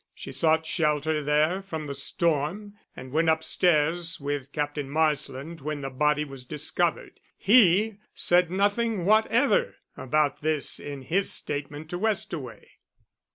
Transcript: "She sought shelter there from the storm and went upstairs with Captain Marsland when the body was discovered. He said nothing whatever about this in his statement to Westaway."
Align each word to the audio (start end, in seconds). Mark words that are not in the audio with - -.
"She 0.15 0.31
sought 0.31 0.65
shelter 0.65 1.21
there 1.21 1.61
from 1.61 1.85
the 1.85 1.93
storm 1.93 2.73
and 2.95 3.11
went 3.11 3.29
upstairs 3.29 4.19
with 4.19 4.51
Captain 4.51 4.89
Marsland 4.89 5.61
when 5.61 5.81
the 5.81 5.91
body 5.91 6.25
was 6.25 6.43
discovered. 6.43 7.19
He 7.37 7.99
said 8.15 8.49
nothing 8.49 9.05
whatever 9.05 9.75
about 9.95 10.41
this 10.41 10.79
in 10.79 11.03
his 11.03 11.31
statement 11.31 11.87
to 11.91 11.99
Westaway." 11.99 12.63